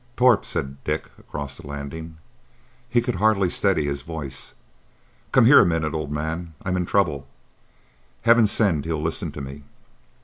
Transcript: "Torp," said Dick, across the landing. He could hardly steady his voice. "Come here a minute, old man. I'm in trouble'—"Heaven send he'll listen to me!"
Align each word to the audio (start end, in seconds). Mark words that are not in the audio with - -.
"Torp," 0.17 0.45
said 0.45 0.83
Dick, 0.83 1.11
across 1.19 1.57
the 1.57 1.67
landing. 1.67 2.17
He 2.89 3.01
could 3.01 3.17
hardly 3.17 3.51
steady 3.51 3.85
his 3.85 4.01
voice. 4.01 4.53
"Come 5.31 5.45
here 5.45 5.59
a 5.59 5.63
minute, 5.63 5.93
old 5.93 6.11
man. 6.11 6.55
I'm 6.65 6.75
in 6.75 6.87
trouble'—"Heaven 6.87 8.47
send 8.47 8.85
he'll 8.85 8.99
listen 8.99 9.31
to 9.33 9.41
me!" 9.41 9.61